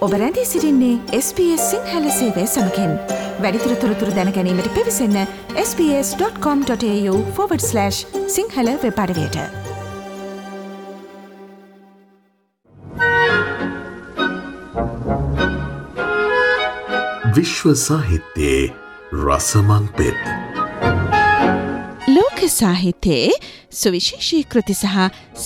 ඔබ 0.00 0.12
රැඳී 0.12 0.46
සිරින්නේ 0.46 0.98
SBS 1.16 1.64
සිංහල 1.70 2.04
සේවය 2.18 2.44
සමකෙන්. 2.48 2.92
වැඩිතුර 3.44 3.74
තොරතුර 3.82 4.12
දැනැනීමට 4.16 4.68
පිවිසන්න 4.76 5.18
ps.com.ta/ 5.56 7.84
සිංහල 8.36 8.70
වෙපඩවයට 8.84 9.36
විශ්ව 17.36 17.76
සාහිත්‍යයේ 17.84 18.72
රසමං 19.26 19.84
පෙත්. 20.00 20.20
ලෝක 22.08 22.44
සාහිත්‍යයේ 22.56 23.40
සුවිශේෂී 23.82 24.44
කෘති 24.44 24.74
සහ 24.74 24.98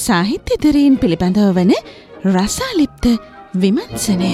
සාහිත්‍යදරීන් 0.07 0.97
පිළිබඳව 0.97 1.55
වන 1.59 1.79
රසාලිප්ත 2.35 3.34
විමර්ශනය. 3.55 4.31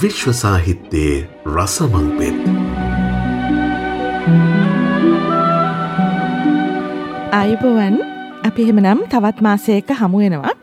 විශ්ව 0.00 0.30
සාහිත්‍යයේ 0.32 1.16
රසමං 1.46 2.06
පෙත් 2.18 2.38
අයිබෝවන් 7.32 7.96
අපි 8.44 8.62
එහෙමනම් 8.62 9.02
තවත් 9.08 9.38
මාසයක 9.40 9.90
හමුවෙනවා 9.92 10.54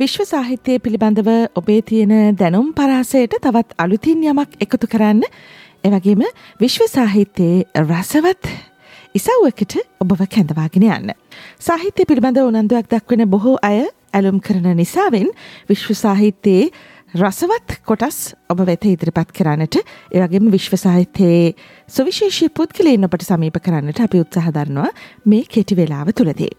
විශ්ව 0.00 0.26
සාහිත්‍යය 0.26 0.78
පිළිබඳව 0.78 1.30
ඔබේ 1.54 1.78
තියෙන 1.82 2.34
දැනුම් 2.34 2.74
පරාසයට 2.74 3.38
තවත් 3.38 3.78
අලුතින් 3.78 4.26
යමක් 4.26 4.58
එකතු 4.58 4.86
කරන්න. 4.88 5.22
එවගේම 5.84 6.26
විශ්ව 6.60 6.86
සාහිත්‍යයේ 6.88 7.86
රසවත් 7.86 8.50
ඉසව්වකට 9.14 9.74
ඔබව 10.00 10.20
කැඳවාගෙන 10.26 10.90
යන්න. 10.90 11.18
සාහිත්‍ය 11.60 12.02
පිළිබඳ 12.04 12.38
උනන්දුවක් 12.40 12.86
දක්වන 12.90 13.28
බොහෝ 13.30 13.58
අය 13.62 13.82
ඇලුම් 14.12 14.40
කරන 14.40 14.66
නිසාවෙන් 14.76 15.28
විශ්ව 15.68 15.94
සාහිත්‍යයේ 15.96 16.70
රසවත් 17.14 17.76
කොටස් 17.84 18.18
ඔබ 18.48 18.64
වෙත 18.64 18.84
ඉදිරිපත් 18.86 19.32
කරන්නට 19.32 19.78
එවගේම 20.10 20.50
විශ්ව 20.50 20.78
සාහිත්‍යයේ 20.78 21.54
සුවිශේෂී 21.88 22.48
පුද්ගලයන් 22.50 23.04
ඔබට 23.04 23.24
සමීප 23.24 23.58
කරන්නට 23.60 24.00
අපි 24.00 24.22
උත්සාහ 24.24 24.48
දරනවා 24.50 24.90
මේ 25.26 25.44
කෙටි 25.46 25.76
වෙලාව 25.76 26.12
තුළදී. 26.12 26.52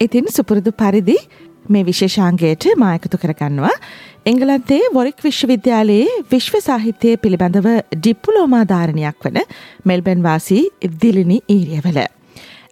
ඉතින් 0.00 0.30
සුපුරුදු 0.30 0.72
පරිදි 0.74 1.16
මේ 1.68 1.84
විශේෂාංගයට 1.84 2.64
මායකතු 2.76 3.18
කරගන්නවා 3.18 3.74
එංගලන්තේ 4.26 4.80
වොරික් 4.94 5.20
විශ්වවිද්‍යාලයේ 5.20 6.22
විශ්ව 6.30 6.56
සාහිත්‍යය 6.60 7.16
පිළිබඳව 7.18 7.68
ඩිප්පුලෝමා 7.94 8.64
ධාරණයක් 8.66 9.24
වන 9.24 9.38
මෙල්බන් 9.84 10.22
වාසී 10.22 10.62
දිලිනි 10.98 11.38
ඊරියවල. 11.48 11.98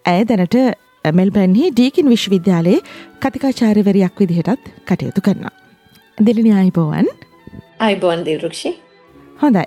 ඇය 0.05 0.25
දැනට 0.25 0.57
මෙල්බන්හි 1.05 1.71
ඩීකින් 1.71 2.09
විශ්වවිද්‍යාලයේ 2.09 2.79
කතිකාචාරවරයක් 3.19 4.19
විදිහටත් 4.19 4.65
කටයුතු 4.85 5.21
කරනවා. 5.21 5.51
දිලිනි 6.17 6.51
අයිබෝවන් 6.53 7.07
අයිබෝන් 7.79 8.25
දිරුක්ෂි 8.25 8.71
හොඳයි. 9.41 9.65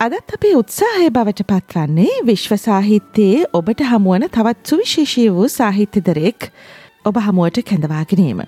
අදත් 0.00 0.34
අපේ 0.34 0.54
උත්සාහය 0.56 1.08
බවට 1.10 1.46
පත්වන්නේ 1.46 2.20
විශ්ව 2.26 2.54
සාහිත්‍යයේ 2.56 3.48
ඔබට 3.52 3.82
හමුවන 3.82 4.28
තවත් 4.28 4.70
සුවිශේෂී 4.70 5.26
වූ 5.30 5.48
සාහිත්‍යදරෙක් 5.50 6.50
ඔබ 7.04 7.18
හමුවට 7.26 7.58
කැඳවාගෙනීම. 7.64 8.40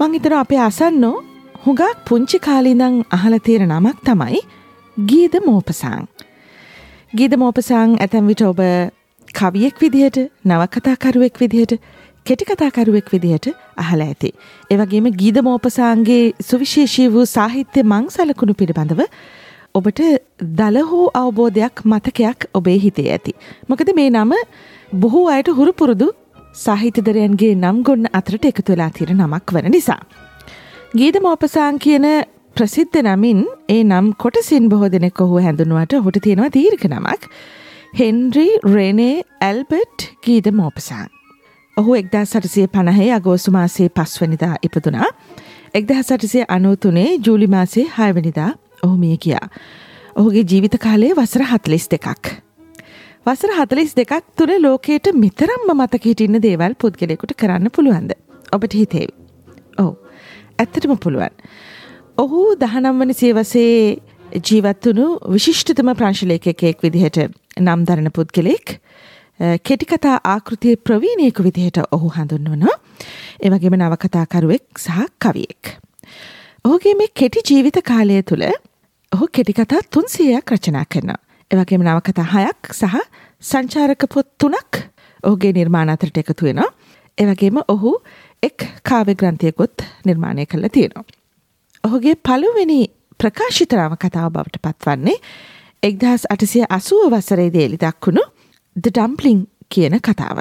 මං 0.00 0.14
හිතන 0.14 0.38
අපේ 0.38 0.60
අසන්නෝ 0.60 1.16
හුඟක් 1.66 2.00
පුංචි 2.08 2.38
කාලිනං 2.38 3.04
අහලතීර 3.10 3.66
නමක් 3.66 3.98
තමයි 4.04 4.40
ගීද 4.96 5.36
මෝපසං. 5.46 6.08
ගීද 7.14 7.36
මෝපසං 7.36 8.00
ඇතැම් 8.00 8.26
විට 8.26 8.42
ඔබ 8.42 8.60
කවියෙක් 9.34 9.76
විදිහට 9.78 10.18
නවකතාකරුවෙක් 10.44 11.36
විදිහට 11.38 11.74
කෙටිකතාකරුවෙක් 12.26 13.08
විදිහට 13.12 13.46
අහල 13.76 14.00
ඇති. 14.00 14.30
ඒවගේම 14.70 15.06
ගීද 15.20 15.38
මෝපසාන්ගේ 15.42 16.24
සුවිශේෂී 16.48 17.08
වූ 17.14 17.26
සාහිත්‍ය 17.28 17.84
මං 17.84 18.10
සලකුණු 18.10 18.54
පිළිබඳව 18.54 19.00
ඔබට 19.74 20.02
දල 20.58 20.76
හෝ 20.90 21.06
අවබෝධයක් 21.14 21.84
මතකයක් 21.84 22.48
ඔබේ 22.54 22.78
හිතේ 22.78 23.08
ඇති. 23.10 23.32
මොකද 23.68 23.94
මේ 23.98 24.10
නම 24.10 24.34
බොහෝ 24.96 25.24
අයට 25.28 25.48
හුරුපුරුදු 25.58 26.08
සාහිත්‍යදරයන්ගේ 26.56 27.54
නම් 27.54 27.80
ගොන්න 27.82 28.12
අතරට 28.12 28.44
එකතු 28.44 28.72
වෙලා 28.72 28.90
තිර 28.98 29.10
නමක් 29.14 29.56
වන 29.56 29.72
නිසා. 29.76 30.00
ගීද 30.94 31.16
මෝපසාන් 31.22 31.78
කියන 31.78 32.06
ප්‍රසිද්ධ 32.56 33.00
නමින් 33.06 33.42
ඒ 33.68 33.82
නම් 33.84 34.12
කොටසින් 34.22 34.68
බොහෝ 34.68 34.92
දෙනෙක් 34.94 35.20
ඔහු 35.20 35.42
හැඳුනුවට 35.46 35.98
හොට 36.06 36.18
තියෙනවා 36.24 36.54
දීර්ඝ 36.56 36.86
නමක් 36.90 37.22
Henri 37.92 38.44
Rene 38.64 39.22
Albert 39.40 40.04
Guy de 40.24 40.46
Maupassant. 40.50 41.08
ඔහු 41.76 41.94
එක්දා 41.94 42.22
සටසිය 42.24 42.66
පණහේ 42.66 43.08
අගෝසු 43.12 43.50
මාසේ 43.50 43.88
පස්වනිදා 43.88 44.54
ඉපදුනා. 44.62 45.08
එක්දහ 45.74 45.98
සටසිය 45.98 46.44
අනෝතුනේ 46.48 47.10
ජූලි 47.26 47.48
මාසේ 47.54 47.84
හයවනිදා 47.98 48.48
ඔහු 48.82 48.96
මිය 48.96 49.16
කියා. 49.16 49.46
ඔහුගේ 50.16 50.44
ජීවිත 50.52 50.76
කාලයේ 50.84 51.18
වසර 51.18 51.44
හතලිස් 51.50 51.84
දෙකක්. 51.94 52.30
වසර 53.26 53.52
හතලිස් 53.58 53.92
දෙකක් 53.96 54.14
තුළ 54.36 54.54
ලෝකයට 54.62 55.12
මිතරම්ම 55.16 55.74
මතකහිටින්න 55.74 56.40
දේවල් 56.46 56.78
පුද්ගලෙකුට 56.84 57.36
කරන්න 57.36 57.74
පුළුවන්ද. 57.76 58.16
ඔබට 58.52 58.78
හිතේවි. 58.80 59.12
ඔවු 59.78 59.92
ඇත්තටම 60.58 60.96
පුළුවන්. 60.96 61.36
ඔහු 62.18 62.40
දහනම් 62.56 63.04
වන 63.04 63.14
සියවසේ 63.20 63.76
ජීවත්වනු 64.40 65.06
විශිෂ්ටතම 65.28 65.94
ප්‍රංශලේකයෙක් 65.94 66.82
විදිහට 66.82 67.41
නම් 67.60 67.84
දරන 67.84 68.10
පුද්ගලෙක් 68.10 68.80
කෙටිකතා 69.64 70.16
ආකෘතිය 70.24 70.76
ප්‍රවීණයකු 70.78 71.44
විදිහට 71.44 71.78
ඔහු 71.90 72.08
හඳුන්වනවා 72.08 72.76
එවගේම 73.40 73.74
නවකතාකරුවෙක් 73.74 74.78
සහ 74.78 75.08
කවියෙක්. 75.18 75.76
ඔහුගේ 76.64 76.94
මේ 76.94 77.14
කෙටි 77.14 77.40
ජීවිත 77.48 77.78
කාලය 77.84 78.22
තුළ 78.22 78.44
ඔහු 79.12 79.26
කෙටිකතා 79.28 79.82
තුන්සියක් 79.90 80.52
රචනා 80.52 80.84
කරනවා. 80.84 81.20
එවගේම 81.50 81.82
නවකතා 81.82 82.26
හයක් 82.34 82.72
සහ 82.72 82.96
සංචාරක 83.42 84.06
පොත් 84.08 84.28
තුනක් 84.38 84.72
ඔහුගේ 85.24 85.52
නිර්මාණ 85.52 85.90
අතරට 85.90 86.18
එකතු 86.18 86.44
වෙනවා. 86.44 86.70
එවගේම 87.18 87.58
ඔහු 87.68 87.92
එක් 88.42 88.58
කාව්‍ය 88.82 89.14
ග්‍රන්ථයකුත් 89.14 89.82
නිර්මාණය 90.04 90.46
කළ 90.46 90.68
තියෙනවා. 90.68 91.04
ඔහුගේ 91.84 92.14
පළුවෙනි 92.16 92.80
ප්‍රකාශිතරාව 93.20 93.96
කතාව 93.98 94.32
බවට 94.32 94.62
පත්වන්නේ 94.64 95.18
එක්දහස් 95.82 96.24
අටසිය 96.30 96.64
අසුව 96.70 97.06
වසරේදී 97.12 97.64
එලි 97.64 97.78
දක්වුණු 97.78 98.22
ද 98.76 98.84
ඩම්පලිං 98.86 99.38
කියන 99.70 99.96
කතාව. 100.00 100.38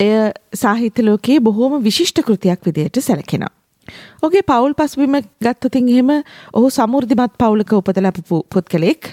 එය 0.00 0.12
සාහිත්‍යලෝකයේ 0.54 1.40
බොහෝම 1.40 1.74
විශිෂ්ට 1.82 2.22
කෘතියක් 2.22 2.60
විදියට 2.64 3.00
සැලකෙනවා. 3.00 3.50
ඔගේ 4.22 4.42
පවුල් 4.42 4.74
පසුබිම 4.74 5.16
ගත්තතින් 5.40 5.88
එහෙම 5.88 6.12
ඔහු 6.52 6.70
සමුෘධිමත් 6.70 7.34
පවුලක 7.36 7.72
උපත 7.72 7.98
ලැබපු 7.98 8.42
පුද්ගලෙක් 8.48 9.10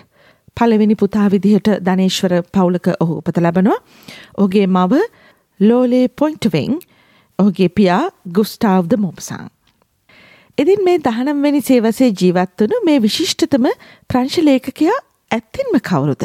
පළවෙනි 0.57 0.95
පුතා 0.95 1.27
විදිහට 1.29 1.69
ධනේශ්වර 1.81 2.37
පවුලක 2.51 2.93
ඔහු 2.95 3.17
උපත 3.17 3.37
ලැබනවා. 3.39 3.79
ඔහුගේ 4.37 4.67
මව 4.67 5.01
ලෝලේ 5.59 6.05
පොයින්ටවෙන් 6.15 6.77
ඔහුගේ 7.39 7.69
පියා 7.71 8.03
ගුස්ටාව්ද 8.29 8.97
මොපසං. 8.99 9.49
ඉදින් 10.57 10.81
මේ 10.83 10.97
දහනම්වැනි 11.01 11.61
සේවසේ 11.63 12.13
ජීවත් 12.13 12.57
වනු 12.61 12.85
මේ 12.85 13.01
විශිෂ්ටතම 13.01 13.71
ප්‍රංශලේඛකයා 14.09 14.99
ඇත්තින්ම 15.31 15.79
කවුරුද. 15.81 16.23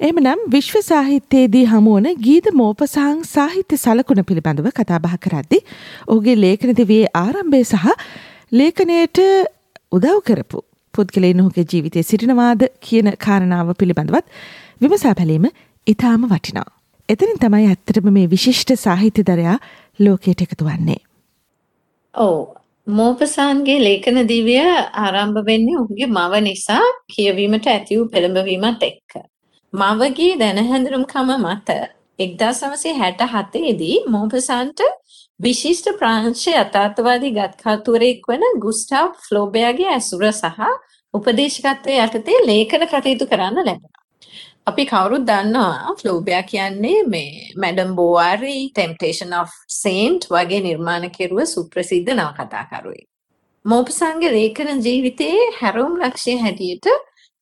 එම 0.00 0.18
නම් 0.20 0.40
විශ්ව 0.48 0.76
සාහිත්‍යයේදී 0.82 1.64
හමුවන 1.66 2.08
ගීත 2.26 2.48
මෝපසාං 2.54 3.16
සාහිත්‍ය 3.26 3.76
සලකුණ 3.76 4.22
පිළිබඳව 4.24 4.68
කතාබහ 4.72 5.16
කරද්දි 5.24 5.58
ඔහුගේ 6.06 6.36
ලේඛන 6.36 6.72
දෙවේ 6.80 7.04
ආරම්භය 7.16 7.62
සහ 7.64 7.86
ලේඛනයට 8.52 9.20
උදව් 9.92 10.20
කරපු 10.28 10.62
පුද්ගලයින් 10.94 11.42
ඔහුගේ 11.42 11.66
ජීවිතය 11.72 12.02
සිටිනවාද 12.02 12.62
කියන 12.80 13.10
කාරණාව 13.18 13.74
පිළිබඳවත් 13.74 14.26
විමසා 14.80 15.14
බැලීම 15.14 15.50
ඉතාම 15.86 16.30
වටිනා. 16.30 16.68
එතනින් 17.08 17.42
තමයි 17.42 17.66
ඇත්තටම 17.66 18.08
මේ 18.12 18.30
විශිෂ්ට 18.30 18.70
සාහිත්‍යදරයා 18.76 19.58
ලෝකයට 19.98 20.46
එකතු 20.46 20.64
වන්නේ. 20.64 21.00
ඔව් 22.14 22.36
මෝපසාන්ගේ 22.88 23.78
ලේඛන 23.78 24.18
දිවිය 24.28 24.60
ආරම්භ 24.98 25.40
වෙන්නේ 25.46 25.76
ඔහුගේ 25.76 26.06
මව 26.08 26.40
නිසා 26.40 26.84
කියවීමට 27.08 27.66
ඇති 27.66 27.98
වූ 27.98 28.06
පෙළඹවීමත් 28.08 28.82
එක්ක. 28.82 29.12
මවගේ 29.72 30.30
දැනහැඳුනුම්කම 30.38 31.32
මත 31.36 31.68
1967 32.18 33.74
දී 33.78 33.98
මෝපසාන්ට 34.06 34.80
විශිෂ්ට 35.40 35.90
ප්‍රංශ 35.98 36.46
යථාර්ථවාදී 36.54 37.34
ගත්කතුවරයෙක් 37.34 38.24
වන 38.26 38.58
ගුස්ටාව් 38.58 39.12
ෆ්ලෝබෙයාගේ 39.26 39.90
ඇසුර 39.90 40.24
සහ 40.30 40.66
උපදේශකත්වයේ 41.14 42.06
යටතේ 42.06 42.40
ලේඛන 42.46 42.86
කටයුතු 42.86 43.26
කරන්න 43.26 43.60
ලැබුණා. 43.60 43.97
අපි 44.68 44.84
කවුරුත් 44.84 45.24
දන්නවා 45.26 45.92
ෆ්ලෝබයා 45.98 46.42
කියන්නේ 46.44 46.96
මේ 47.06 47.34
Madame 47.56 47.90
Bovary 47.98 48.56
temptation 48.68 49.32
of 49.34 49.52
Saint 49.74 50.24
වගේ 50.30 50.60
නිර්මාණ 50.60 51.06
කෙරුව 51.10 51.40
සුප්‍රසිද්ධ 51.46 52.10
නවකතාකරුවෙක්. 52.14 53.06
මෝපසන්ගේ 53.64 54.32
ලේඛන 54.32 54.82
ජීවිතයේ 54.86 55.46
හැරවුම් 55.60 55.94
ලක්ෂය 56.00 56.34
හැටියට 56.38 56.88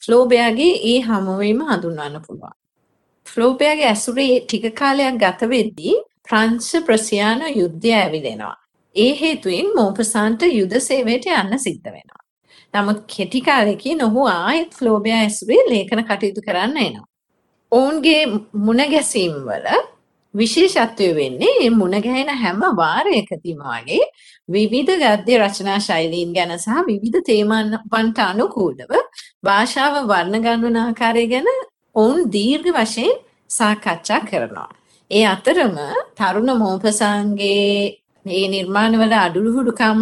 ෆ්ලෝබයාගේ 0.02 0.74
ඒ 0.84 1.00
හමුවීම 1.00 1.64
හඳුන්වන්න 1.70 2.20
පුළුවන්. 2.26 2.54
ෆ්ලෝබයාගේ 3.26 3.88
ඇසුරේ 3.88 4.36
ටික 4.42 4.68
කාලයක් 4.74 5.18
ගත 5.24 5.50
වෙද්දී 5.54 5.96
ප්‍රංශ 6.26 6.70
ප්‍රසියානු 6.86 7.50
යුද්ධය 7.54 7.92
ඇවිලෙනවා. 7.94 8.54
ඒ 8.96 9.12
හේතුවෙන් 9.20 9.74
මෝපසාන්ට 9.74 10.46
යුද 10.50 10.78
සේවයට 10.82 11.26
යන්න 11.32 11.58
සිද්ධ 11.58 11.88
වෙනවා. 11.88 12.22
නමුත් 12.74 13.02
කෙටි 13.08 13.40
කාලෙකින් 13.40 14.00
ඔහු 14.02 14.22
ආයෙත් 14.28 14.72
ෆ්ලෝබියා 14.74 15.20
ඇසුරේ 15.20 15.62
ලේඛන 15.68 16.06
කටයුතු 16.06 16.48
කරන්න 16.48 16.82
එනවා. 16.86 17.06
ඔවුන්ගේ 17.72 18.22
මුණ 18.60 18.82
ගැසීම් 18.86 19.34
වල 19.44 19.66
විශේෂත්වය 20.34 21.08
වෙන්නේ 21.14 21.52
මේ 21.54 21.70
මුණ 21.72 21.96
ගැහෙන 22.00 22.30
හැම 22.36 22.60
වාරයකදීම 22.74 23.60
වගේ 23.64 24.02
විවිධ 24.48 24.92
ගද්‍ය 25.02 25.38
රචනා 25.38 25.78
ශෛලීන් 25.80 26.34
ගැන 26.34 26.52
සහ 26.56 26.80
විවිධ 26.86 27.20
තේමාවන්ට 27.22 28.18
අනුකූලව 28.24 28.92
භාෂාව 29.42 29.94
වර්ණ 30.04 30.44
ගන්වන 30.44 30.78
ආකාරය 30.78 31.24
ගැන 31.26 31.48
ඔවුන් 31.96 32.18
දීර්ඝ 32.30 32.70
වශයෙන් 32.74 33.14
සාකච්ඡා 33.50 34.20
කරනවා. 34.22 34.70
ඒ 35.10 35.24
අතරම 35.26 35.76
තරුණ 36.14 36.52
මෝපසාන්ගේ 36.56 37.62
මේ 38.26 38.44
නිර්මාණවල 38.48 39.14
අඩුළුහුඩුකම් 39.16 40.00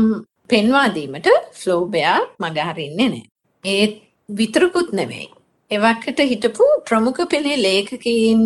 පෙන්වා 0.50 0.88
දීමට 0.88 1.28
ෆ්ලෝබයා 1.52 2.18
මගහරින්නේ 2.40 3.08
නැහැ. 3.08 3.24
ඒ 3.64 3.84
විතරකුත් 4.28 4.90
නෙවෙයි. 4.92 5.28
එවකට 5.70 6.18
හිටපු 6.22 6.64
ප්‍රමුඛ 6.86 7.22
පෙළේ 7.30 7.56
ලේඛකයින් 7.58 8.42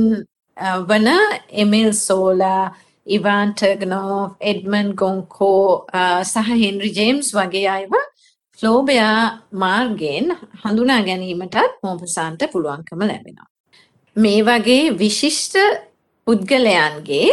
වන 0.89 1.09
එමිල් 1.55 1.91
සෝලා, 1.93 2.75
ඉවාන් 3.07 3.55
ටර්ගනෝව්, 3.55 4.37
එඩ්මන්ඩ් 4.41 4.95
ගොන්කෝ 4.95 5.87
සහ 6.25 6.49
හෙන්රි 6.63 6.91
ජේම්ස් 6.99 7.33
වගේ 7.35 7.69
අයව 7.69 7.95
ෆ්ලෝබයා 8.59 9.19
මාර්ගයෙන් 9.55 10.37
හඳුනා 10.63 11.01
ගැනීමටත් 11.03 11.59
මෝපසාන්ට 11.83 12.43
පුළුවන්කම 12.53 13.03
ලැබෙනවා. 13.03 13.49
මේ 14.17 14.41
වගේ 14.43 14.99
විශිෂ්ට 14.99 15.57
පුද්ගලයන්ගේ 16.27 17.29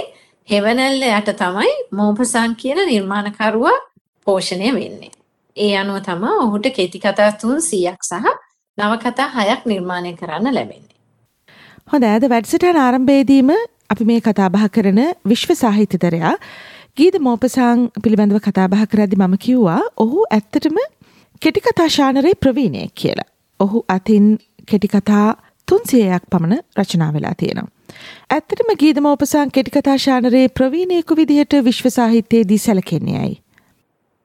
හෙවනැල්ල 0.47 1.05
යට 1.09 1.29
තමයි 1.41 1.73
මෝපසාන් 1.91 2.55
කියන 2.55 2.81
නිර්මාණකරුවා 2.85 3.77
පෝෂණය 4.27 4.69
වෙන්නේ. 4.79 5.13
ඒ 5.57 5.73
අනුව 5.77 6.01
තමා 6.07 6.35
ඔහුට 6.43 6.67
කෙටි 6.77 6.99
කතා 6.99 7.31
තුන් 7.41 7.61
සියක් 7.61 8.01
සහ 8.03 8.44
නවකතා 8.77 9.27
හයක් 9.38 9.62
නිර්මාණය 9.66 10.12
කරන්න 10.13 10.54
ලැබෙන්නේ. 10.54 10.95
හොඳ 11.88 12.04
ඇද 12.06 12.25
වැඩසටහන 12.30 12.80
ආරම්භයේදීම 12.80 13.51
අපි 13.89 14.06
මේ 14.06 14.22
කතා 14.22 14.50
බහ 14.50 14.66
කරන 14.69 15.00
විශ්ව 15.25 15.54
සාහිත්‍යතරයා 15.56 16.33
ගීත 16.98 17.16
මෝපසාං 17.19 17.86
පිළිබඳව 18.04 18.42
කතා 18.42 18.68
බහ 18.68 18.83
කරද්දි 18.92 19.18
මම 19.18 19.38
කිව්වා 19.39 19.80
ඔහු 19.98 20.25
ඇත්තටම 20.30 20.81
කෙටිකතා 21.42 21.88
ශානරේ 21.89 22.36
ප්‍රවීණයෙක් 22.38 22.94
කියලා. 22.95 23.30
ඔහු 23.60 23.86
අතින් 23.89 24.27
කෙටිකතා 24.68 25.25
තුන්සියයක් 25.68 26.28
පමණ 26.31 26.62
රචනා 26.78 27.12
වෙලා 27.13 27.36
තියෙනවා. 27.38 27.71
ඇත්තටම 28.30 28.75
ගීතමෝපසාං 28.81 29.51
කෙටිකතා 29.51 29.98
ශානරේ 30.00 30.45
ප්‍රවීණයෙකු 30.50 31.16
විදිහට 31.16 31.57
විශ්ව 31.63 31.89
සාහිත්‍යයේදී 31.92 32.60
සැලකෙන්නේ 32.60 33.18
ඇයි? 33.19 33.36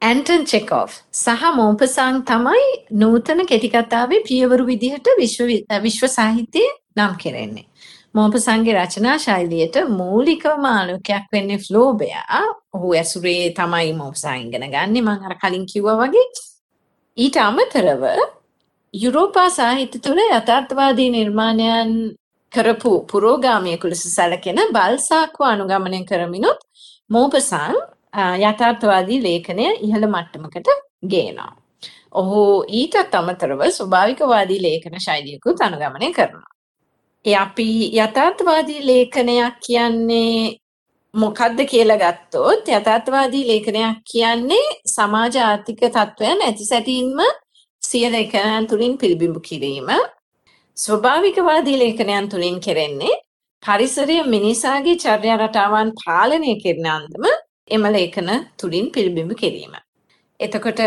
ඇන්ටන් 0.02 0.44
චෙකෝෆ් 0.46 0.92
සහ 1.14 1.42
මෝපසාං 1.54 2.20
තමයි 2.24 2.68
නූතන 2.92 3.40
කෙටිකතාවේ 3.46 4.20
පියවරු 4.22 4.64
විදිහට 4.66 5.08
විශ්ව 5.18 6.06
සාහිත්‍යයේ 6.08 6.70
නම් 6.96 7.12
කෙරෙන්නේ. 7.16 7.66
මෝපසන්ගේ 8.14 8.76
රචනා 8.76 9.18
ශෛලියට 9.18 9.76
මූලිකවම 9.90 10.64
ආලෝකයක් 10.66 11.26
වෙන්නේ 11.32 11.58
ෆ්ලෝබයා. 11.58 12.40
ඔහු 12.74 12.92
ඇසුරේ 12.92 13.44
තමයි 13.52 13.92
මෝපසාං 13.94 14.40
ඉගෙන 14.40 14.66
ගන්නේ 14.68 15.02
මම 15.02 15.26
අර 15.26 15.34
කලින් 15.36 15.66
කිව්වා 15.66 15.98
වගේ. 16.02 16.26
ඊට 17.16 17.36
අමතරව 17.38 18.02
යුරෝපා 18.94 19.48
සාහිත්‍ය 19.50 19.98
තුළ 20.00 20.20
යථාර්ථවාදී 20.30 21.10
නිර්මාණයන් 21.10 21.94
කරපු 22.52 22.92
පුරෝගාමයෙකු 23.06 23.88
ලෙස 23.88 24.04
සැලකෙන 24.08 24.60
බල්සාක්ව 24.72 25.40
අනුගමනය 25.46 26.04
කරමිනුත් 26.04 26.60
මෝපසං 27.10 27.74
යථාර්ථවාදී 28.42 29.20
ලේඛනය 29.22 29.66
ඉහළ 29.80 30.06
මට්ටමකට 30.06 30.68
ගේනවා. 31.06 31.52
ඔහු 32.12 32.40
ඊටත් 32.70 33.14
අමතරව 33.14 33.60
ස්වභාවිකවාදී 33.70 34.62
ලේඛන 34.62 34.96
ශෛලියකුත් 35.00 35.60
අනුගමනය 35.60 36.12
කරනවා. 36.12 36.50
ඒ 37.24 37.36
අපි 37.36 37.68
යථාර්ථවාදී 37.96 38.86
ලේඛනයක් 38.86 39.60
කියන්නේ 39.66 40.56
මොකක්ද 41.14 41.58
කියලා 41.66 41.98
ගත්තොත් 41.98 42.68
යථාර්ථවාදී 42.70 43.44
ලේඛනයක් 43.46 44.02
කියන්නේ 44.04 44.66
සමාජ 44.88 45.36
ආර්ථික 45.40 45.80
තත්ත්වයන් 45.86 46.42
ඇති 46.42 46.64
සැටින්ම 46.64 47.20
සිය 47.82 48.06
ලේඛනයන් 48.08 48.66
තුළින් 48.66 48.94
පිළිබිඹු 48.98 49.40
කිරීම 49.40 49.90
ස්වභාවිකවාදී 50.76 51.78
ලේඛනයන් 51.78 52.28
තුළින් 52.28 52.58
කෙරෙන්නේ 52.60 53.20
පරිසරය 53.62 54.16
මිනිසාගේ 54.26 54.96
චර්යා 54.96 55.38
රටාවන් 55.38 55.90
පාලනය 56.00 56.52
කරන 56.62 56.86
අන්දම 56.88 57.24
එම 57.70 57.84
ලේඛන 57.88 58.30
තුළින් 58.56 58.92
පිළිබිඹු 58.92 59.34
කිරීම. 59.36 59.74
එතකොට 60.40 60.80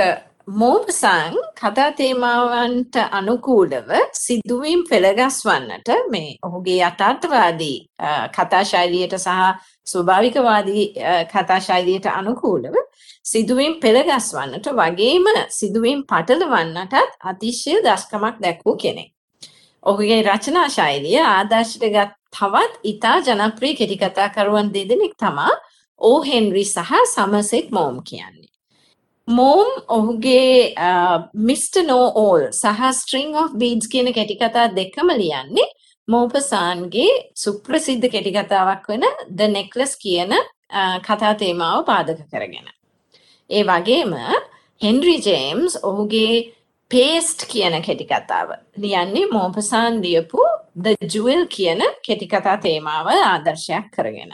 මෝපසං 0.53 1.35
කතා 1.55 1.91
තේමාවන්ට 1.93 2.95
අනුකූලව 3.11 3.91
සිදුවීම් 4.13 4.81
පෙළගස්වන්නට 4.83 5.89
මේ 6.09 6.35
ඔහුගේ 6.41 6.79
යථාර්ථවාදී 6.81 7.77
කතා 8.29 8.63
ශෛලියට 8.65 9.15
සහ 9.15 9.29
ස්වභාවිකවාදී 9.87 10.85
කතා 11.27 11.59
ශෛලියට 11.59 12.05
අනුකූලව 12.07 12.75
සිදුවීම් 13.25 13.79
පෙළගස්වන්නට 13.79 14.67
වගේම 14.73 15.31
සිදුවීම් 15.51 16.03
පටලවන්නටත් 16.03 17.17
අතිශය 17.23 17.79
දස්කමක් 17.81 18.35
දැක්වූ 18.39 18.75
කෙනෙක්. 18.77 19.11
ඔහුගේ 19.83 20.21
රචනා 20.23 20.67
ශෛලිය 20.69 21.19
ආදර්ශයට 21.21 21.87
ගත් 21.89 22.11
තවත් 22.33 22.73
ඉතා 22.83 23.17
ජනප්‍රිය 23.21 23.75
කෙටිකතාකරුවන් 23.75 24.73
දෙදෙනෙක් 24.73 25.15
තමා 25.17 25.53
ඕ 26.03 26.19
හෙන්රි 26.23 26.65
සහ 26.65 26.91
සමසෙක් 27.05 27.71
මෝම් 27.71 28.01
කියන්නේ. 28.03 28.49
මෝම් 29.27 29.69
ඔහුගේ 29.89 30.75
මිස්ට 31.33 31.75
නෝ 31.83 32.07
ඕල් 32.15 32.41
සහ 32.51 32.81
ස්ට්‍රිං 32.93 33.35
of 33.35 33.53
බීඩ්ස් 33.55 33.87
කියන 33.87 34.13
කෙටිකතා 34.13 34.67
දෙකම 34.75 35.09
ලියන්නේ 35.17 35.69
මෝපසාන්ගේ 36.07 37.11
සුප්‍රසිද්ධ 37.35 38.07
කෙටිකතාවක් 38.09 38.89
වන 38.89 39.05
ද 39.29 39.47
නෙක්ලස් 39.49 39.95
කියන 39.97 40.33
කතා 41.01 41.33
තේමාව 41.35 41.85
පාදක 41.85 42.19
කරගෙන. 42.31 42.67
ඒ 43.49 43.63
වගේම 43.63 44.13
හෙන්රි 44.81 45.15
ජේම්ස් 45.21 45.79
ඔහුගේ 45.83 46.53
පේස්ට් 46.91 47.47
කියන 47.47 47.81
කෙටිකතාව 47.81 48.49
ලියන්නේ 48.77 49.31
මෝපසාන් 49.31 50.01
ලියපු 50.01 50.43
ද 50.75 50.95
ජුවල් 51.07 51.47
කියන 51.47 51.81
කෙටිකතා 52.03 52.57
තේමාව 52.57 53.07
ආදර්ශයක් 53.13 53.87
කරගෙන. 53.91 54.33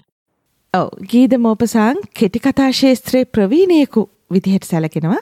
ඔව 0.74 0.90
ගීද 1.04 1.34
මෝපසාං 1.38 1.98
කෙටිකතා 2.14 2.72
ශේත්‍රයේ 2.72 3.26
ප්‍රවීණයකු 3.28 4.10
විදිහට 4.34 4.66
සැලකෙනවා 4.66 5.22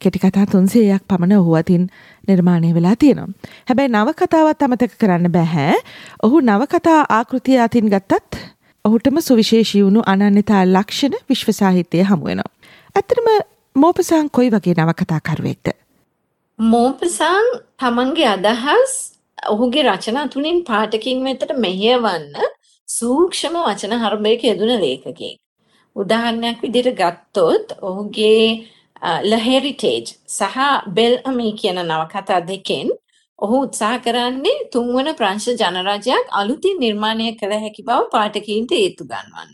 කෙටිකතා 0.00 0.46
තුන්සේයක් 0.46 1.02
පමණ 1.08 1.32
ඔහු 1.32 1.54
අතින් 1.54 1.88
නිර්මාණය 2.28 2.74
වෙලා 2.74 2.96
තියෙනවා. 2.96 3.28
හැබැයි 3.68 3.90
නවකතාවත් 3.90 4.62
අමතක 4.62 4.96
කරන්න 4.98 5.32
බැහැ. 5.32 5.74
ඔහු 6.22 6.40
නවකතා 6.40 7.00
ආකෘතිය 7.10 7.60
අතින් 7.60 7.88
ගත්තත් 7.88 8.40
ඔහුටම 8.84 9.20
සුවිශේෂී 9.20 9.84
වුණු 9.84 10.02
අනන්‍යතා 10.06 10.64
ලක්ෂණ 10.66 11.20
විශ්ව 11.30 11.52
සාහිත්‍යය 11.52 12.02
හමුවෙනවා. 12.02 12.52
ඇත්තටම 12.96 13.28
මෝපසාං 13.76 14.30
කොයි 14.30 14.50
වගේ 14.50 14.74
නවකතාකරුවෙක්ද? 14.76 15.66
මෝපසාං 16.58 17.46
තමන්ගේ 17.78 18.28
අදහස් 18.28 18.92
ඔහුගේ 19.46 19.82
රචනා 19.84 20.28
තුළින් 20.28 20.64
පාඨකින් 20.64 21.24
වෙතට 21.24 21.58
මෙහෙයවන්න 21.58 22.56
සූක්ෂම 22.88 23.56
වචන 23.58 23.94
හරබයක 24.02 24.44
යෙදුන 24.44 24.72
ලේඛකයෙක්. 24.80 25.38
උදාහරණයක් 25.96 26.58
විදිහට 26.62 26.98
ගත්තොත් 27.00 27.66
ඔහුගේ 27.82 28.68
ලහෙරිටේජ් 29.24 30.06
සහ 30.28 30.56
බෙල් 30.96 31.14
අමී 31.24 31.52
කියන 31.54 31.78
නවකතා 31.82 32.40
දෙකෙන් 32.42 32.88
ඔහු 33.38 33.56
උත්සාහ 33.62 33.96
කරන්නේ 33.98 34.64
තුන්වන 34.72 35.08
ප්‍රංශ 35.14 35.48
ජනරජයක් 35.54 36.26
අලුතින් 36.32 36.80
නිර්මාණය 36.80 37.28
කළ 37.34 37.54
හැකි 37.56 37.82
බව 37.82 38.00
පාඨකීන්ට 38.12 38.72
ඒත්තු 38.74 39.04
ගන්වන්න. 39.04 39.52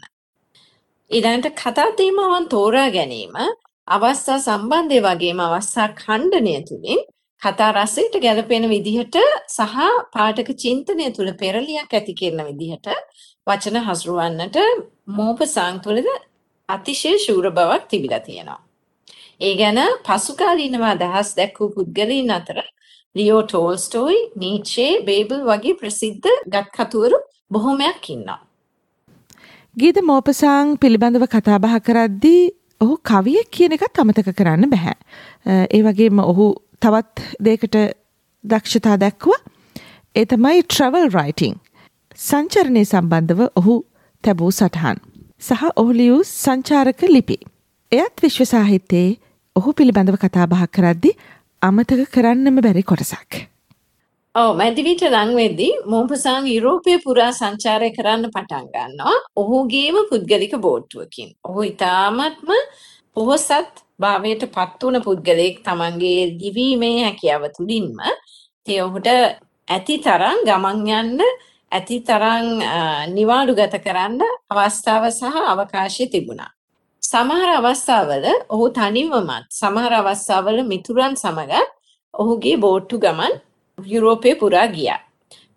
ඊළඟට 1.11 1.57
කතා 1.57 1.89
තේමාවන් 1.99 2.47
තෝරා 2.49 2.89
ගැනීම 2.91 3.35
අවස්ථා 3.89 4.39
සම්බන්ධය 4.41 5.01
වගේම 5.01 5.41
අවස්ථා 5.41 5.89
ඛණ්ඩනය 5.95 6.55
තුළින් 6.69 7.03
කතා 7.43 7.71
රසයට 7.75 8.15
ගැලපෙන 8.25 8.65
විදිහට 8.71 9.17
සහ 9.49 9.79
පාඨක 10.15 10.51
චින්තනය 10.57 11.07
තුළ 11.17 11.31
පෙරලියක් 11.41 11.97
ඇති 11.99 12.15
කරන 12.21 12.43
විදිහට 12.49 12.87
වචන 13.47 13.79
හසුරුවන්නට 13.87 14.59
මෝපසාං 15.13 15.81
තුළද 15.81 16.09
අතිශය 16.69 17.13
ශූර 17.19 17.51
බවක් 17.51 17.91
තිබිලා 17.91 18.21
තියෙනවා. 18.21 18.61
ඒ 19.41 19.55
ගැන 19.57 19.81
පසුකාලීනව 20.07 20.87
අදහස් 20.93 21.35
දැක්වූ 21.37 21.69
පුද්ගලයින් 21.77 22.31
අතර 22.31 22.59
ලියෝ 23.17 23.43
ටෝල්ස්ටෝයි, 23.43 24.19
නීචේ, 24.37 24.93
බේබල් 25.05 25.45
වගේ 25.51 25.75
ප්‍රසිද්ධ 25.75 26.33
ගත්කතුවරු 26.49 27.19
බොහොමයක් 27.51 28.11
ඉන්නවා. 28.11 28.41
ගීත 29.77 29.99
මෝපසාං 30.05 30.77
පිළිබඳව 30.79 31.25
කතා 31.29 31.59
බහ 31.61 31.79
කරද්දී 31.89 32.43
ඔහු 32.81 32.95
කවියෙක් 33.05 33.51
කියන 33.51 33.75
එකත් 33.77 34.01
අමතක 34.01 34.29
කරන්න 34.33 34.71
බැහැ. 34.73 34.95
ඒ 35.69 35.83
වගේම 35.83 36.23
ඔහු 36.25 36.47
තවත් 36.83 37.27
දෙයකට 37.47 37.77
දක්ෂතා 38.45 38.97
දැක්ව 39.01 39.29
ඒ 40.15 40.25
තමයි 40.27 40.63
ට්‍රවල් 40.65 41.07
රයිටිං. 41.17 41.55
සංචරණය 42.19 42.83
සම්බන්ධව 42.85 43.41
ඔහු 43.61 43.75
තැබූ 44.25 44.51
සටහන්. 44.51 44.99
සහ 45.41 45.63
ඔහු 45.77 45.93
ලියූ 46.01 46.19
සංචාරක 46.25 47.03
ලිපි. 47.09 47.37
එයත් 47.93 48.25
විශ්ව 48.25 48.45
සාහිත්‍යයේ 48.53 49.19
ඔහු 49.57 49.73
පිළිබඳව 49.79 50.19
කතා 50.25 50.47
බහක් 50.47 50.71
කරද්දි 50.77 51.11
අමතක 51.63 52.03
කරන්නම 52.15 52.61
බැරි 52.67 52.83
කොටසක්. 52.83 53.33
ඔව් 54.35 54.51
මැදිවිට 54.61 55.03
ලං 55.09 55.33
වෙද්දී 55.41 55.73
මෝපසාන් 55.87 56.51
යුරෝපය 56.55 56.99
පුරා 57.05 57.31
සංචාරය 57.33 57.91
කරන්න 57.97 58.31
පටන් 58.35 58.67
ගන්නවා. 58.75 59.17
ඔහුගේම 59.37 59.97
පුද්ගලික 60.11 60.59
බෝට්ටුවකින්. 60.67 61.31
ඔහු 61.49 61.69
ඉතාමත්ම 61.71 62.53
පොහොසත් 63.17 63.83
භාවයට 64.03 64.43
පත් 64.49 64.81
වුණ 64.81 65.05
පුද්ගලයෙක් 65.07 65.57
තමන්ගේ 65.65 66.21
දිවීමේ 66.41 66.99
හැකියාව 67.01 67.45
තුළින්ම 67.57 67.99
ඒ 68.67 68.81
ඔහුට 68.81 69.09
ඇති 69.69 69.97
තරම් 69.99 70.39
ගමන් 70.45 70.81
යන්න 70.93 71.21
ඇති 71.73 71.99
තරම් 72.03 72.49
නිවාඩු 73.11 73.53
ගත 73.55 73.79
කරන්න 73.81 74.21
අවස්ථාව 74.53 75.05
සහ 75.11 75.37
අවකාශය 75.47 76.07
තිබුණා. 76.07 76.51
සමහර 77.03 77.51
අවස්ථාවල 77.53 78.27
ඔහු 78.49 78.67
තනිවමත් 78.71 79.47
සමහර 79.53 79.93
අවස්ථාවල 79.95 80.59
මිතුරන් 80.65 81.15
සමගත් 81.17 81.65
ඔහුගේ 82.15 82.57
බෝට්ටු 82.57 82.99
ගමන් 82.99 83.35
යුරෝපය 83.79 84.35
පුරා 84.35 84.67
ගියා. 84.69 85.01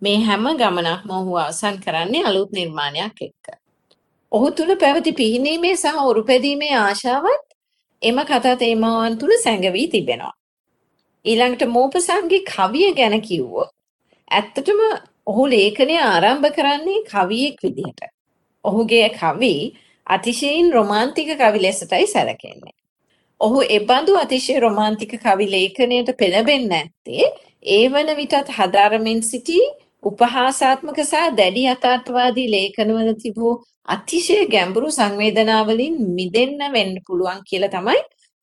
මේ 0.01 0.17
හැම 0.21 0.45
ගමනක්ම 0.57 1.09
ඔහු 1.11 1.37
අවසන් 1.39 1.75
කරන්නේ 1.79 2.23
අලුත් 2.23 2.51
නිර්මාණයක් 2.51 3.19
එක්ක. 3.21 3.45
ඔහු 4.31 4.47
තුළ 4.51 4.71
පැවති 4.75 5.11
පිහිනීමේ 5.13 5.75
සහ 5.75 5.99
ඔරුපැදීමේ 6.03 6.73
ආශාවත් 6.77 7.45
එම 8.05 8.17
කතා 8.23 8.55
තේමාවන් 8.55 9.17
තුළ 9.17 9.35
සැඟවී 9.37 9.87
තිබෙනවා. 9.87 10.33
ඊළඟට 11.25 11.63
මෝපසන්ගේ 11.69 12.45
කවිය 12.45 12.89
ගැන 12.93 13.15
කිව්වොත් 13.21 13.69
ඇත්තටම 14.31 14.81
ඔහු 15.27 15.43
ලේඛනය 15.47 15.95
ආරම්භ 16.03 16.49
කරන්නේ 16.51 17.05
කවියෙක් 17.05 17.57
විදිහට. 17.63 18.01
ඔහුගේ 18.65 19.09
කවි 19.11 19.53
අතිශයින් 20.07 20.67
රොමාන්තික 20.73 21.29
කවි 21.35 21.59
ලෙසටයි 21.61 22.07
සැලකෙන්නේ. 22.07 22.75
ඔහු 23.41 23.59
එබඳු 23.69 24.13
අතිශය 24.15 24.59
රොමාන්තික 24.59 25.13
කවි 25.19 25.45
ලේඛනයට 25.51 26.11
පෙළඹෙන්නේ 26.17 26.69
නැත්තේ 26.73 27.25
ඒ 27.67 27.85
වන 27.87 28.09
විටත් 28.17 28.53
හදාරමින් 28.57 29.21
සිටි 29.23 29.59
උපහාසාත්මක 30.05 30.99
සහ 31.03 31.29
දැඩි 31.39 31.63
යථාර්ථවාදී 31.67 32.49
ලේඛනවල 32.55 33.11
තිබූ 33.23 33.53
අතිශය 33.87 34.39
ගැඹුරු 34.55 34.89
සංවේදනාවලින් 34.97 35.95
මිදෙන්න 36.17 36.59
වෙන්න 36.73 36.97
පුළුවන් 37.07 37.39
කියලා 37.49 37.73
තමයි 37.75 38.01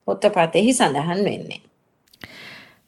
පොතපතෙහි 0.08 0.72
සඳහන් 0.72 1.20
වෙන්නේ. 1.28 1.60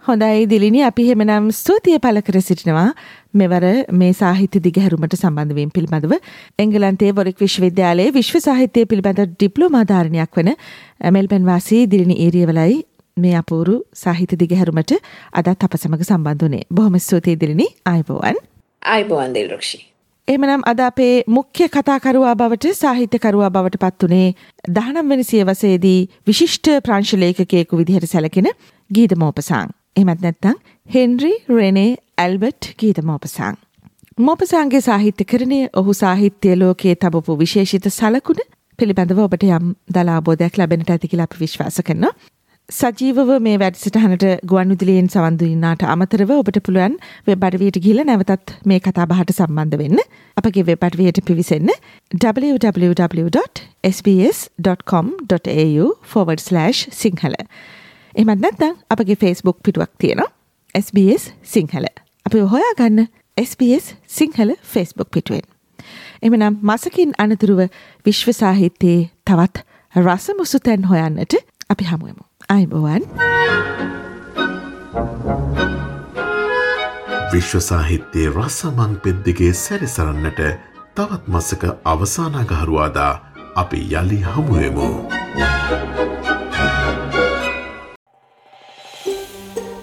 හොඳයි 0.05 0.47
දිලිනි. 0.47 0.81
අපි 0.83 1.03
හෙමනම් 1.09 1.51
ස්තුතිය 1.53 1.99
පල 1.99 2.21
කර 2.21 2.41
සිටිනවා. 2.41 2.89
මෙවර 3.35 3.65
මේ 3.93 4.13
සාහිත්‍ය 4.13 4.63
දිගහැරුමට 4.67 5.15
සම්බන්ධවීම 5.19 5.71
පිළිබඳව 5.77 6.15
එංගලන්තේ 6.59 7.13
බොරික් 7.13 7.39
විශ්වවිද්‍යාලයේ 7.45 8.15
විශ්ව 8.19 8.41
සාහිත්‍යය 8.49 8.87
පිළිබඳ 8.87 9.23
ඩිප්ලෝමාධාරණයක් 9.29 10.41
වන 10.41 10.51
මෙල්පැන් 11.11 11.47
වාසී 11.51 11.85
දිලිනි 11.93 12.19
ඒරියවලයි 12.27 12.81
මේ 13.17 13.37
අපූරු 13.43 13.77
සාහිත්‍ය 13.97 14.41
දිගහැරුමට 14.43 14.99
අදත් 15.33 15.69
අප 15.69 15.79
සමඟ 15.81 16.05
සම්බන්ධ 16.05 16.49
වනේ 16.49 16.67
බොහොම 16.71 16.99
ස්තුතියි 17.01 17.41
දිලිනි. 17.43 17.69
අයිබෝවන් 17.87 18.54
අයිබෝවන් 18.85 19.35
දිල්රක්ෂි 19.35 19.79
එමනම් 20.29 20.63
අද 20.65 20.81
අපේ 20.81 21.15
මුඛ්‍ය 21.29 21.67
කතාකරුවා 21.69 22.35
බවට 22.35 22.75
සාහිත්‍යකරුවා 22.75 23.51
බවට 23.51 23.81
පත් 23.81 24.07
වනේ 24.07 24.29
දහනම්වැනි 24.71 25.25
සියවසේදී 25.25 25.99
විශිෂ්ට 26.27 26.71
ප්‍රංශලේඛකයෙකු 26.83 27.81
විදිහට 27.81 28.07
සැලකෙන 28.07 28.49
ගීත 28.91 29.15
මෝපසාං. 29.17 29.69
එමත් 29.97 30.21
නැත්තං 30.21 30.57
හෙන්රි 30.91 31.33
රෙනේ 31.51 31.91
ඇල්බට් 32.19 32.73
ගීත 32.79 33.01
මෝපසාං. 33.03 33.57
මෝපසාන්ගේ 34.19 34.81
සාහිත්‍ය 34.81 35.25
කරණය 35.25 35.61
ඔහු 35.75 35.95
සාහිත්‍යය 35.95 36.57
ලෝකයේ 36.57 36.97
තබපු 36.97 37.39
විශේෂිත 37.39 37.89
සලකුණ 37.91 38.45
පිළිබඳව 38.79 39.21
ඔබට 39.21 39.45
යම් 39.49 39.75
දලාබෝධයක් 39.91 40.59
ලැබෙනට 40.59 40.91
ඇතිකිල 40.91 41.21
අපි 41.21 41.41
විශ්වාස 41.41 41.81
කරනවා. 41.83 42.15
සජීවව 42.69 43.31
මේ 43.41 43.57
වැඩසිටහනට 43.61 44.25
ගුවන් 44.43 44.71
විදිලියෙන් 44.73 45.09
සවන්දුන්නාට 45.09 45.83
අමතරව 45.85 46.31
ඔබට 46.33 46.59
පුළුවන් 46.67 46.95
වෙබ් 47.27 47.43
අඩවියට 47.45 47.77
ගිහිල 47.77 48.01
නැවතත් 48.03 48.49
මේ 48.65 48.81
කතා 48.81 49.07
බහට 49.07 49.31
සම්බන්ධ 49.33 49.77
වෙන්න. 49.79 49.99
අපගේ 50.37 50.65
වෙබ් 50.65 50.83
අඩවියට 50.83 51.19
පිවිසන්න 51.23 51.71
www.sbs.com.au/ 52.15 52.97
සිංහල 56.95 57.35
එමත් 58.15 58.41
නැත්නම් 58.41 58.75
අපගේ 58.91 59.17
ෆේස්බුක් 59.17 59.59
පිටුවක් 59.63 59.93
තියෙනවා. 59.99 60.31
SBS 60.75 61.23
සිංහල 61.45 61.87
අපි 62.27 62.39
හොයා 62.49 62.75
ගන්න 62.77 63.01
SBS 63.39 63.85
සිංහල 64.09 64.51
ෆේස්බුක් 64.65 65.09
පිටුවෙන්. 65.11 65.47
එමනම් 66.23 66.55
මසකින් 66.63 67.11
අනතුරුව 67.19 67.61
විශ්ව 68.07 68.29
සාහිත්‍යයේ 68.35 69.11
තවත් 69.25 69.57
රසමුසු 69.95 70.59
තැන් 70.61 70.83
හොයන්නට 70.85 71.33
අපි 71.71 71.85
හමුවමු 71.85 72.34
අයිබෝවන් 72.49 73.05
විශ්ව 77.33 77.61
සාහිත්‍යයේ 77.61 78.33
රසමං 78.33 78.97
පෙද්දිගේ 79.05 79.53
සැරිසරන්නට 79.55 80.41
තවත් 80.97 81.23
මසක 81.27 81.71
අවසානාගහරුවාදා 81.85 83.13
අපි 83.55 83.81
යළි 83.93 84.19
හමුවමු. 84.25 84.89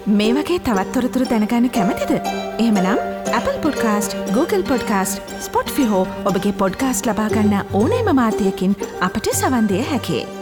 මේ 0.10 0.34
වගේ 0.34 0.60
තවත්තොරතුරු 0.60 1.25
දැනගන්න 1.32 1.70
කැමතිද. 1.70 2.12
එහමනම් 2.60 3.00
Apple 3.32 3.58
podcast 3.63 4.15
Google 4.34 4.63
podcast 4.63 5.34
Spotify 5.77 6.03
ඔබගේ 6.25 6.53
පොඩ්කාස්ට 6.62 7.10
ලබාගන්න 7.10 7.58
ඕනේම 7.74 8.13
මාතයකින් 8.15 8.77
අපට 9.00 9.34
සවන්දය 9.34 9.82
හැකේ. 9.89 10.40